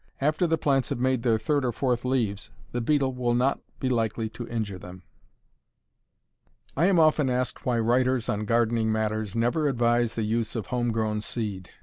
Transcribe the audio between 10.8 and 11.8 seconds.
grown seed.